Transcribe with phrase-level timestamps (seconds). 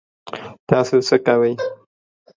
[0.69, 1.53] تاسو څه کوئ؟